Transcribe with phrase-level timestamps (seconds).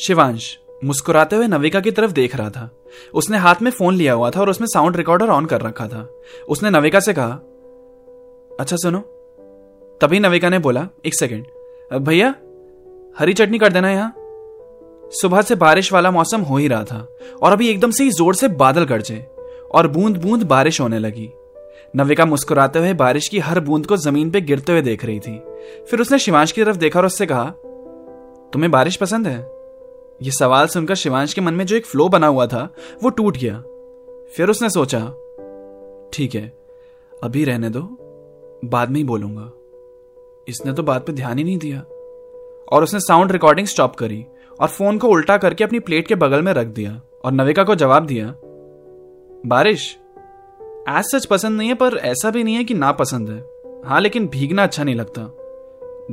[0.00, 2.70] शिवांश, मुस्कुराते हुए नविका की तरफ़ देख रहा था।
[3.14, 6.08] उसने हाथ में फ़ोन लिया हुआ था और उसमें साउंड रिकॉर्डर ऑन कर रखा था।
[6.48, 7.40] उसने नविका से कहा
[8.60, 8.98] अच्छा सुनो।
[10.00, 11.44] तभी नविका ने बोला, एक सेकेंड।
[11.92, 12.34] भैया,
[13.18, 14.14] हरी चटनी कर देना यहाँ।
[15.12, 17.06] सुबह से बारिश वाला मौसम हो ही रहा था
[17.42, 19.26] और अभी एकदम से ही ज़ोर से बादल गरजे
[19.74, 21.30] और बूंद बूंद बारिश होने लगी।
[21.96, 25.38] नविका मुस्कुराते हुए बारिश की हर बूंद को ज़मीन पे गिरते हुए देख रही थी।
[25.90, 27.44] फिर उसने शिवांश की तरफ़ देखा और उससे कहा,
[28.52, 29.55] तुम्हें बारिश पसंद है?
[30.22, 33.36] यह सवाल सुनकर शिवांश के मन में जो एक फ्लो बना हुआ था, वो टूट
[33.36, 33.58] गया।
[34.36, 34.98] फिर उसने सोचा,
[36.12, 36.46] ठीक है,
[37.24, 37.80] अभी रहने दो,
[38.64, 39.50] बाद में ही बोलूँगा।
[40.48, 41.80] इसने तो बात पे ध्यान ही नहीं दिया।
[42.72, 44.24] और उसने साउंड रिकॉर्डिंग स्टॉप करी
[44.60, 47.74] और फ़ोन को उल्टा करके अपनी प्लेट के बगल में रख दिया और नविका को
[47.74, 48.34] जवाब दिया,
[49.46, 49.98] बारिश
[50.88, 53.44] एज सच पसंद नहीं है, पर ऐसा भी नहीं है कि ना पसंद है।
[53.84, 55.22] हाँ लेकिन भीगना अच्छा नहीं लगता।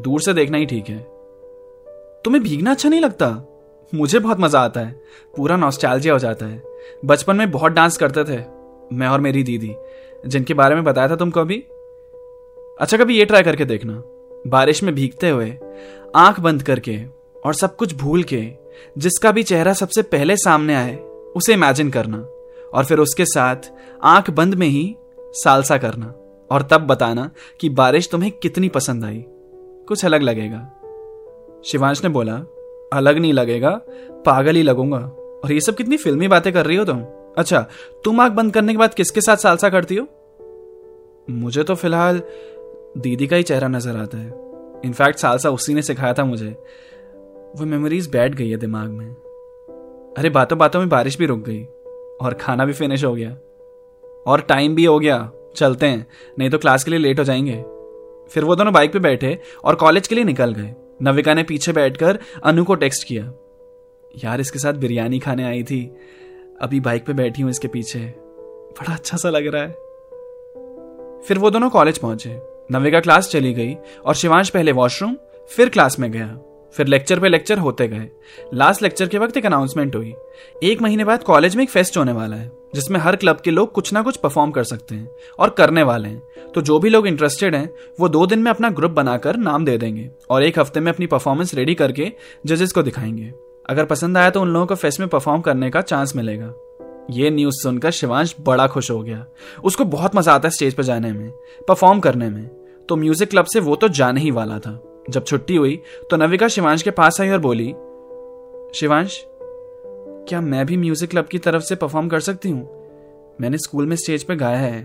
[0.01, 0.99] दूर से देखना ही ठीक है।
[2.25, 3.27] तुम्हें भीगना अच्छा नहीं लगता?
[3.93, 5.01] मुझे बहुत मज़ा आता है।
[5.37, 6.63] पूरा नॉस्टैल्जिया हो जाता है।
[7.05, 8.43] बचपन में बहुत डांस करते थे,
[8.93, 9.75] मैं और मेरी दीदी,
[10.27, 11.57] जिनके बारे में बताया था तुमको अभी।
[12.81, 14.03] अच्छा कभी ये ट्राई करके देखना।
[14.47, 15.57] बारिश में भीगते हुए,
[16.15, 17.01] आँख बंद करके
[17.45, 18.51] और सब कुछ भूल के,
[18.97, 20.95] जिसका भी चेहरा सबसे पहले सामने आए,
[21.35, 22.17] उसे इमेजिन करना।
[22.73, 23.55] और फिर उसके साथ
[24.03, 26.13] आँख बंद में ही सालसा करना।
[26.51, 29.25] और तब बताना कि बारिश तुम्हें कितनी पसंद आई।
[29.87, 30.71] कुछ अलग लगेगा।
[31.65, 32.41] शिवांश ने बोला
[32.93, 33.81] अलग नहीं लगेगा,
[34.25, 34.99] पागल ही लगूँगा।
[35.43, 37.05] और ये सब कितनी फिल्मी बातें कर रही हो तुम?
[37.37, 37.67] अच्छा
[38.03, 40.07] तुम आँख बंद करने के बाद किसके साथ सालसा करती हो?
[41.29, 42.21] मुझे तो फ़िलहाल
[42.97, 44.27] दीदी का ही चेहरा नज़र आता है।
[44.85, 46.49] इनफैक्ट सालसा उसी ने सिखाया था मुझे।
[47.55, 49.13] वो मेमोरीज बैठ गई है दिमाग में।
[50.17, 51.63] अरे, बातों बातों में बारिश भी रुक गई।
[52.21, 53.37] और खाना भी फिनिश हो गया।
[54.27, 56.07] और टाइम भी हो गया। चलते हैं।
[56.39, 57.63] नहीं तो क्लास के लिए लेट हो जाएँगे।
[58.29, 61.71] फिर वो दोनों बाइक पे बैठे और कॉलेज के लिए निकल गए। नविका ने पीछे
[61.71, 63.33] बैठकर अनु को टेक्स्ट किया।
[64.23, 65.95] यार, इसके साथ बिरयानी खाने आई थी।
[66.61, 67.99] अभी बाइक पे बैठी हूँ इसके पीछे।
[68.71, 69.71] बड़ा अच्छा सा लग रहा है।
[71.21, 72.39] फिर वो दोनों कॉलेज पहुँचे।
[72.71, 75.17] नविका क्लास चली गई और शिवांश पहले वॉशरूम,
[75.49, 76.39] फिर क्लास में गया।
[76.77, 78.07] फिर लेक्चर पे लेक्चर होते गए।
[78.53, 80.13] लास्ट लेक्चर के वक्त एक अनाउंसमेंट हुई।
[80.63, 83.71] एक महीने बाद कॉलेज में एक फेस्ट होने वाला है, जिसमें हर क्लब के लोग
[83.71, 85.07] कुछ ना कुछ परफॉर्म कर सकते हैं
[85.39, 87.69] और करने वाले हैं। तो जो भी लोग इंटरेस्टेड हैं,
[87.99, 91.07] वो दो दिन में अपना ग्रुप बनाकर नाम दे देंगे और एक हफ़्ते में अपनी
[91.07, 92.11] परफॉर्मेंस रेडी करके
[92.45, 93.33] जजेस को दिखाएँगे।
[93.69, 96.53] अगर पसंद आया तो उन लोगों को फेस्ट में परफॉर्म करने का चांस मिलेगा।
[97.11, 99.25] ये न्यूज़ सुनकर शिवांश बड़ा खुश हो गया।
[99.63, 101.29] उसको बहुत मज़ा आता है स्टेज पर जाने में
[101.67, 102.47] परफॉर्म करने में।
[102.89, 105.81] तो म्यूज़िक क्लब से वो तो जाने ही वाला था। जब छुट्टी हुई
[106.11, 107.67] तो नविका शिवांश के पास आई और बोली,
[108.75, 109.23] शिवांश,
[110.27, 112.67] क्या मैं भी म्यूज़िक क्लब की तरफ़ से परफॉर्म कर सकती हूँ?
[113.41, 114.81] मैंने स्कूल में स्टेज पर गाया है।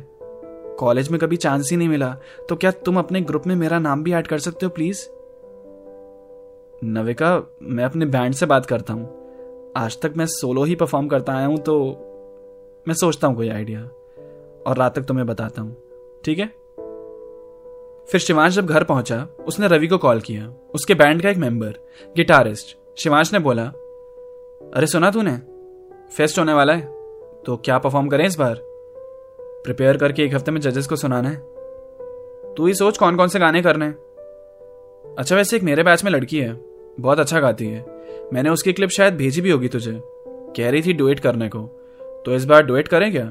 [0.78, 2.16] कॉलेज में कभी चांस ही नहीं मिला
[2.48, 5.06] तो क्या तुम अपने ग्रुप में मेरा नाम भी ऐड कर सकते हो प्लीज़
[6.82, 7.30] नविका,
[7.62, 11.46] मैं अपने बैंड से बात करता हूँ। आज तक मैं सोलो ही परफॉर्म करता आया
[11.46, 11.78] हूँ तो
[12.86, 13.80] मैं सोचता हूँ कोई आइडिया
[14.66, 15.76] और रात तक तुम्हें बताता हूँ।
[16.24, 16.50] ठीक है?
[18.08, 21.74] फिर शिवांश जब घर पहुँचा, उसने रवि को कॉल किया। उसके बैंड का एक मेंबर
[22.16, 23.64] गिटारिस्ट शिवांश ने बोला,
[24.74, 25.36] अरे सुना तूने?
[26.16, 26.80] फेस्ट होने वाला है
[27.46, 28.54] तो क्या परफॉर्म करें इस बार?
[29.64, 31.36] प्रिपेयर करके एक हफ़्ते में जजेस को सुनाना है।
[32.54, 33.86] तू ही सोच कौन कौन से गाने करने
[35.18, 36.52] अच्छा वैसे एक मेरे बैच में लड़की है,
[37.00, 37.84] बहुत अच्छा गाती है।
[38.32, 39.92] मैंने उसकी क्लिप शायद भेजी भी होगी तुझे।
[40.56, 41.58] कह रही थी डुएट करने को।
[42.26, 43.26] तो इस बार डुएट करें क्या?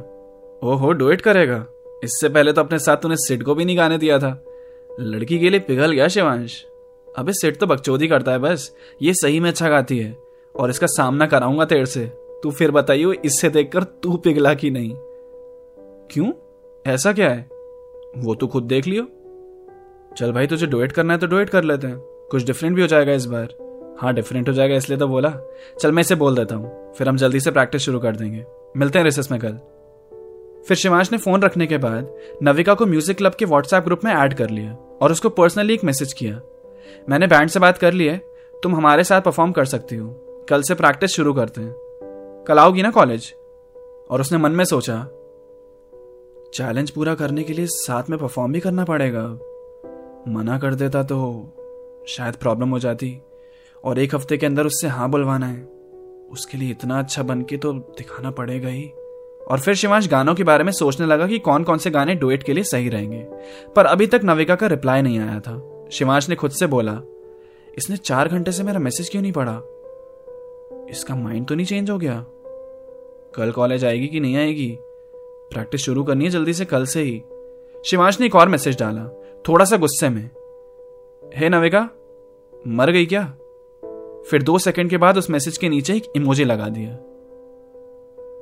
[0.64, 1.66] ओहो डुएट करेगा।
[2.04, 4.32] इससे पहले तो अपने साथ तूने सिड को भी नहीं गाने दिया था।
[5.00, 6.66] लड़की के लिए पिघल गया शिवांश।
[7.18, 10.18] अबे सिड तो बकचोदी करता है बस। ये सही में अच्छा गाती है।
[10.56, 12.06] और इसका सामना कराऊँगा तेरे से।
[12.44, 14.92] तू फिर बताइयो, इससे देखकर तू पिघला कि नहीं।
[16.12, 16.32] क्यों?
[16.88, 17.50] ऐसा क्या है?
[18.18, 19.04] वो तो खुद देख लियो।
[20.18, 21.98] चल भाई, तुझे डोएट करना है तो डोएट कर लेते हैं।
[22.32, 23.48] कुछ डिफरेंट भी हो जाएगा इस बार।
[24.02, 25.40] हाँ डिफरेंट हो जाएगा, इसलिए तो बोला।
[25.80, 28.46] चल, मैं इसे बोल देता हूँ। फिर हम जल्दी से प्रैक्टिस शुरू कर देंगे।
[28.78, 29.60] मिलते हैं रिसेस में कल।
[30.68, 32.10] फिर शिवांश ने फ़ोन रखने के बाद
[32.44, 34.72] नविका को म्यूज़िक क्लब के व्हाट्सएप ग्रुप में ऐड कर लिया
[35.02, 36.40] और उसको पर्सनली एक मैसेज किया।
[37.10, 38.18] मैंने बैंड से बात कर ली है,
[38.64, 40.10] तुम हमारे साथ परफॉर्म कर सकती हो।
[40.50, 41.74] कल से प्रैक्टिस शुरू करते हैं।
[42.48, 43.34] कल आओगी ना कॉलेज
[44.12, 45.04] और उसने मन में सोचा
[46.54, 49.24] चैलेंज पूरा करने के लिए साथ में परफॉर्म भी करना पड़ेगा।
[50.32, 51.18] मना कर देता तो
[52.08, 53.18] शायद प्रॉब्लम हो जाती।
[53.84, 55.64] और एक हफ़्ते के अंदर उससे हाँ बुलवाना है।
[56.32, 58.92] उसके लिए इतना अच्छा बन के तो दिखाना पड़ेगा ही।
[59.48, 62.44] और फिर शिवांश गानों के बारे में सोचने लगा कि कौन कौन से गाने डुएट
[62.44, 63.26] के लिए सही रहेंगे।
[63.76, 67.02] पर अभी तक नविका का रिप्लाई नहीं आया था। शिवांश ने खुद से बोला,
[67.78, 69.62] इसने चार घंटे से मेरा मैसेज क्यों नहीं पढ़ा?
[70.90, 72.26] इसका माइंड तो नहीं चेंज हो गया।
[73.36, 74.78] कल कॉलेज आएगी कि नहीं आएगी?
[75.54, 77.22] प्रैक्टिस शुरू करनी है जल्दी से कल से ही।
[77.86, 79.04] शिवांश ने एक और मैसेज डाला,
[79.48, 80.30] थोड़ा सा गुस्से में।
[81.36, 81.90] हे नविका,
[82.68, 83.24] मर गई क्या?
[84.32, 86.98] फिर दो सेकंड के बाद उस मैसेज के नीचे एक इमोजी लगा दिया।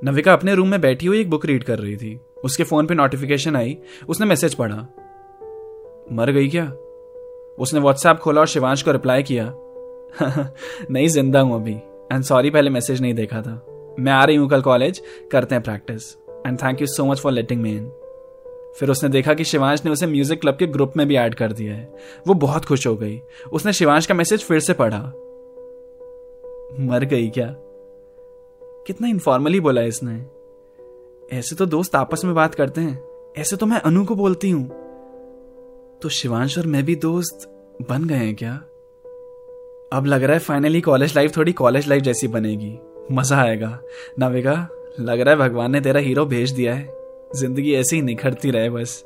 [0.05, 2.93] नविका अपने रूम में बैठी हुई एक बुक रीड कर रही थी। उसके फ़ोन पे
[2.93, 3.77] नोटिफिकेशन आई।
[4.09, 4.75] उसने मैसेज पढ़ा।
[6.11, 6.65] मर गई क्या?
[7.59, 9.53] उसने व्हाट्सएप खोला और शिवांश को रिप्लाई किया।
[10.91, 11.73] नहीं, ज़िंदा हूँ अभी।
[12.11, 13.65] एंड सॉरी पहले मैसेज नहीं देखा था।
[13.99, 16.17] मैं आ रही हूँ कल कॉलेज करते हैं practice
[16.47, 17.91] and thank you so much for letting me in
[18.79, 21.51] फिर उसने देखा कि शिवांश ने उसे म्यूज़िक क्लब के ग्रुप में भी ऐड कर
[21.51, 21.93] दिया है।
[22.27, 23.21] वो बहुत खुश हो गई।
[23.51, 24.99] उसने शिवांश का मैसेज फिर से पढ़ा।
[26.79, 27.55] मर गई क्या?
[28.87, 30.13] कितना इनफॉर्मली बोला इसने।
[31.29, 32.99] ऐसे तो दोस्त आपस में बात करते हैं,
[33.37, 34.67] ऐसे तो मैं अनु को बोलती हूँ।
[36.01, 37.47] तो शिवांश और मैं भी दोस्त
[37.89, 38.53] बन गए हैं क्या?
[39.93, 42.77] अब लग रहा है फाइनली कॉलेज लाइफ थोड़ी कॉलेज लाइफ जैसी बनेगी।
[43.11, 43.79] मज़ा आएगा।
[44.19, 44.53] नाविका,
[44.99, 46.93] लग रहा है भगवान ने तेरा हीरो भेज दिया है।
[47.35, 49.03] ज़िंदगी ऐसे ही निखरती रहे बस।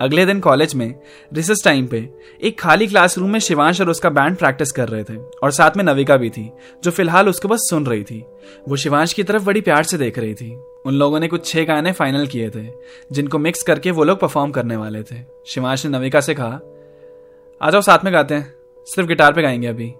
[0.00, 1.00] अगले दिन कॉलेज में
[1.32, 2.08] रिसर्च टाइम पे,
[2.42, 5.84] एक खाली क्लासरूम में शिवांश और उसका बैंड प्रैक्टिस कर रहे थे और साथ में
[5.84, 6.52] नविका भी थी,
[6.84, 8.24] जो फ़िलहाल उसको बस सुन रही थी।
[8.68, 10.56] वो शिवांश की तरफ़ बड़ी प्यार से देख रही थी।
[10.86, 12.68] उन लोगों ने कुछ छह गाने फाइनल किए थे,
[13.12, 15.16] जिनको मिक्स करके वो लोग परफॉर्म करने वाले थे।
[15.46, 16.60] शिवांश ने नविका से कहा,
[17.62, 18.54] आ जाओ, साथ में गाते हैं।
[18.86, 19.90] सिर्फ़ गिटार पे गाएँगे अभी।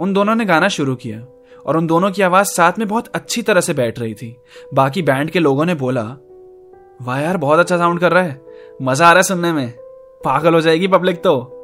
[0.00, 1.26] उन दोनों ने गाना शुरू किया
[1.66, 4.36] और उन दोनों की आवाज़ साथ में बहुत अच्छी तरह से बैठ रही थी।
[4.74, 6.16] बाकी बैंड के लोगों ने बोला
[7.02, 8.40] वाह यार, बहुत अच्छा साउंड कर रहा है।
[8.82, 9.72] मज़ा आ रहा है सुनने में।
[10.24, 11.54] पागल हो जाएगी पब्लिक तो।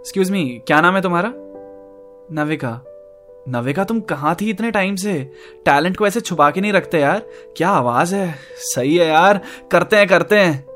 [0.00, 1.32] एक्सक्यूज मी क्या नाम है तुम्हारा?
[2.32, 2.80] नविका।
[3.48, 5.30] नविका, तुम कहाँ थी इतने टाइम से?
[5.64, 7.22] टैलेंट को ऐसे छुपा के नहीं रखते यार।
[7.56, 8.34] क्या आवाज़ है?
[8.56, 9.40] सही है यार।
[9.70, 10.73] करते हैं करते हैं।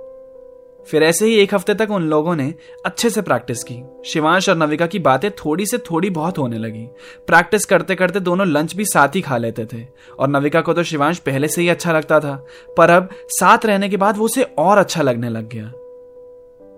[0.86, 2.54] फिर ऐसे ही एक हफ़्ते तक उन लोगों ने
[2.86, 6.86] अच्छे से प्रैक्टिस की। शिवांश और नविका की बातें थोड़ी से थोड़ी बहुत होने लगी।
[7.26, 9.86] प्रैक्टिस करते करते दोनों लंच भी साथ ही खा लेते थे।
[10.18, 12.46] और नविका को तो शिवांश पहले से ही अच्छा लगता था,
[12.76, 15.72] पर अब साथ रहने के बाद वो उसे और अच्छा लगने लग गया।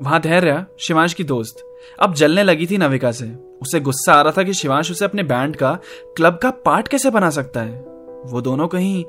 [0.02, 1.64] वहाँ धैर्य, शिवांश की दोस्त।
[2.00, 3.32] अब जलने लगी थी नविका से।
[3.62, 5.78] उसे गुस्सा आ रहा था कि शिवांश उसे अपने बैंड का
[6.16, 7.78] क्लब का पार्ट कैसे बना सकता है?
[8.26, 9.04] वो दोनों कहीं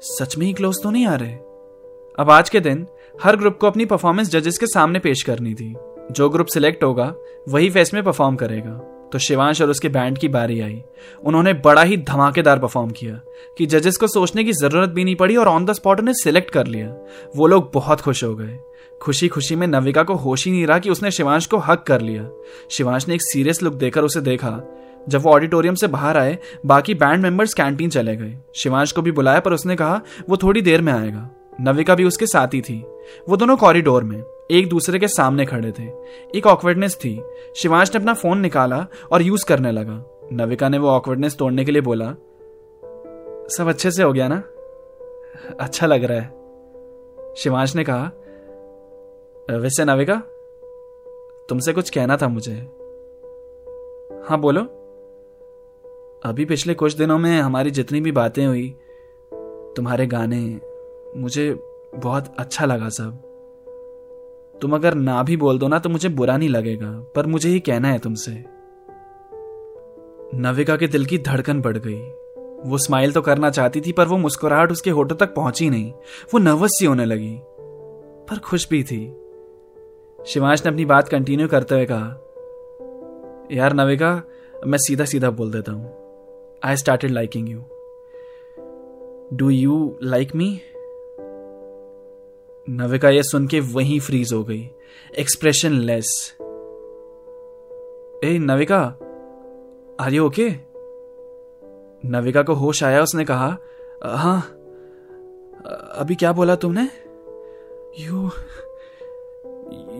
[0.00, 1.36] सच में ही क्लोज तो नहीं आ रहे?
[2.18, 2.86] अब आज के दिन,
[3.22, 5.74] हर ग्रुप को अपनी परफॉर्मेंस जजेस के सामने पेश करनी थी।
[6.12, 7.14] जो ग्रुप सिलेक्ट होगा,
[7.48, 8.70] वही फेस्ट में परफॉर्म करेगा।
[9.12, 10.82] तो शिवांश और उसके बैंड की बारी आई।
[11.24, 13.20] उन्होंने बड़ा ही धमाकेदार परफॉर्म किया
[13.58, 16.50] कि जजेस को सोचने की ज़रूरत भी नहीं पड़ी और ऑन द स्पॉट उन्हें सिलेक्ट
[16.50, 16.94] कर लिया।
[17.36, 18.58] वो लोग बहुत खुश हो गए।
[19.02, 22.00] खुशी खुशी में नविका को होश ही नहीं रहा कि उसने शिवांश को हक कर
[22.00, 22.28] लिया।
[22.70, 24.60] शिवांश ने एक सीरियस लुक देकर उसे देखा।
[25.08, 29.12] जब वो ऑडिटोरियम से बाहर आए, बाकी बैंड मेंबर्स कैंटीन चले गए। शिवांश को भी
[29.12, 31.30] बुलाया पर उसने कहा, वो थोड़ी देर में आएगा।
[31.60, 32.86] नविका भी उसके साथ ही थी।
[33.28, 35.90] वो दोनों कॉरिडोर में, एक दूसरे के सामने खड़े थे।
[36.34, 37.22] एक ऑकवर्डनेस थी।
[37.56, 41.72] शिवांश ने अपना फ़ोन निकाला और यूज़ करने लगा। नविका ने वो ऑकवर्डनेस तोड़ने के
[41.72, 42.10] लिए बोला,
[43.48, 44.42] सब अच्छे से हो गया ना?
[45.60, 48.10] अच्छा लग रहा है। शिवांश ने कहा,
[49.50, 50.22] वैसे नविका,
[51.48, 52.54] तुमसे कुछ कहना था मुझे।
[54.28, 54.60] हाँ बोलो।
[56.24, 58.76] अभी पिछले कुछ दिनों में हमारी जितनी भी बातें हुई,
[59.76, 60.60] तुम्हारे गाने
[61.16, 61.52] मुझे
[61.94, 63.24] बहुत अच्छा लगा सब।
[64.54, 67.60] तुम अगर ना भी बोल दो ना तो मुझे बुरा नहीं लगेगा, पर मुझे ही
[67.60, 68.32] कहना है तुमसे।
[70.34, 72.00] नविका के दिल की धड़कन बढ़ गई।
[72.64, 75.92] वो स्माइल तो करना चाहती थी, पर वो मुस्कुराहट उसके होठों तक पहुँची नहीं।
[76.34, 77.36] वो नर्वस सी होने लगी,
[78.28, 79.00] पर खुश भी थी।
[80.18, 82.24] शिवांश ने अपनी बात कंटिन्यू करते हुए कहा,
[83.52, 84.22] यार नविका,
[84.66, 87.64] मैं सीधा सीधा बोल देता हूँ। I started liking you
[89.32, 90.60] do you like me
[92.68, 94.70] Navika यह सुन के वहीं फ्रीज हो गई।
[95.18, 96.08] Expressionless
[98.24, 98.80] A, Navika
[100.00, 100.48] are you okay
[102.04, 103.56] Navika को होश आया, उसने कहा
[104.04, 104.40] हाँ
[106.00, 106.88] अभी क्या बोला तुमने?
[107.98, 108.30] You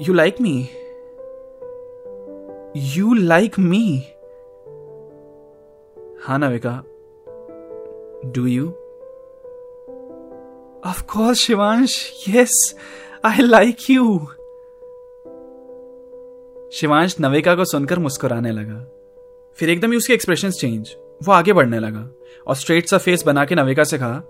[0.03, 0.69] you like me
[2.97, 3.85] you like me
[6.23, 6.83] हाँ Navika.
[8.33, 8.69] Do you
[10.87, 12.51] Of course, Shivansh yes,
[13.27, 14.19] I like you.
[16.73, 18.87] Shivansh Navika को सुनकर मुस्कुराने लगा।
[19.55, 22.11] फिर एकदम ही उसके एक्सप्रेशन चेंज वो आगे बढ़ने लगा।
[22.47, 24.21] और स्ट्रेट सा फेस बना के नविका से कहा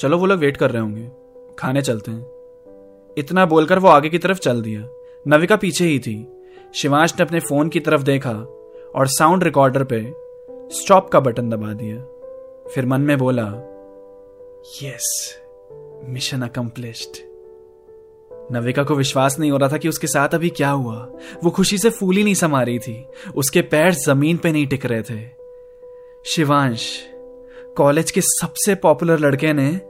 [0.00, 1.10] चलो वो लोग वेट कर रहे होंगे।
[1.58, 2.26] खाने चलते हैं।
[3.18, 4.88] इतना बोलकर वो आगे की तरफ़ चल दिया।
[5.28, 6.28] नविका पीछे ही थी।
[6.74, 8.32] शिवांश ने अपने फ़ोन की तरफ़ देखा
[8.94, 10.14] और साउंड रिकॉर्डर पे
[10.70, 11.96] स्टॉप का बटन दबा दिया।
[12.74, 13.70] फिर मन में बोला
[14.64, 15.38] यस
[16.08, 17.16] मिशन अकम्प्लिश्ड
[18.52, 21.12] नविका को विश्वास नहीं हो रहा था कि उसके साथ अभी क्या हुआ।
[21.44, 23.06] वो खुशी से फूली नहीं समा रही थी।
[23.36, 25.28] उसके पैर ज़मीन पे नहीं टिक रहे थे।
[26.26, 27.06] शिवांश,
[27.76, 29.80] कॉलेज के सबसे पॉपुलर लड़के ने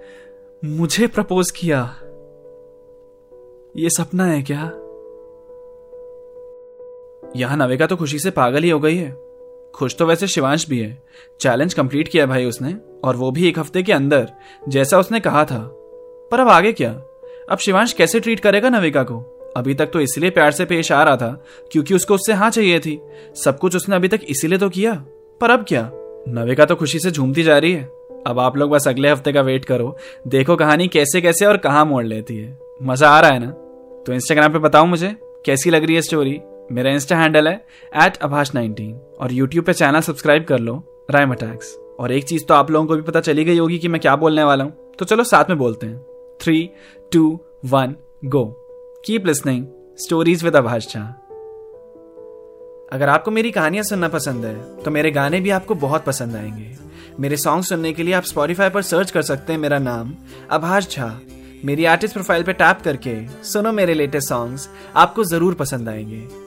[0.65, 1.83] मुझे प्रपोज किया।
[3.77, 4.65] ये सपना है क्या?
[7.37, 9.34] यहाँ नविका तो खुशी से पागल ही हो गई है।
[9.75, 11.03] खुश तो वैसे शिवांश भी है।
[11.41, 14.29] चैलेंज कंप्लीट किया भाई उसने, और वो भी एक हफ़्ते के अंदर,
[14.69, 15.59] जैसा उसने कहा था।
[16.33, 16.91] पर अब आगे क्या?
[17.49, 19.19] अब शिवांश कैसे ट्रीट करेगा नविका को?
[19.57, 22.81] अभी तक तो इसलिए प्यार से पेश आ रहा था, क्योंकि उसको उससे हाँ चाहिए
[22.81, 23.01] थी।
[23.45, 24.95] सब कुछ उसने अभी तक इसीलिए तो किया।
[25.41, 25.91] पर अब क्या?
[26.29, 27.85] नविका तो खुशी से झूमती जा रही है।
[28.27, 29.97] अब आप लोग बस अगले हफ़्ते का वेट करो।
[30.29, 33.51] देखो कहानी कैसे कैसे और कहाँ मोड़ लेती है। मज़ा आ रहा है ना?
[34.07, 35.17] तो इंस्टाग्राम पे बताओ मुझे,
[35.47, 36.41] कैसी लग रही है स्टोरी
[36.73, 37.55] मेरा इंस्टा हैंडल है
[38.05, 40.75] एट अभाष नाइनटीन और यूट्यूब पे चैनल सब्सक्राइब कर लो
[41.11, 43.89] राइम अटैक्स और एक चीज़ तो आप लोगों को भी पता चली गई होगी कि
[43.89, 45.99] मैं क्या बोलने वाला हूँ। तो चलो साथ में बोलते हैं।
[46.41, 46.71] Three
[47.13, 47.95] two one
[48.25, 48.45] go
[49.07, 49.67] keep listening
[49.99, 51.01] stories with Abhash Jha
[52.93, 56.77] अगर आपको मेरी कहानियाँ सुनना पसंद है तो मेरे गाने भी आपको बहुत पसंद आएँगे।
[57.21, 60.15] मेरे सॉन्ग सुनने के लिए आप स्पॉटिफाई पर सर्च कर सकते हैं। मेरा नाम
[60.51, 61.19] अभाष झा
[61.65, 66.44] मेरी आर्टिस्ट प्रोफ़ाइल पर टैप करके सुनो मेरे लेटेस्ट सॉन्ग्स आपको ज़रूर पसंद आएँगे।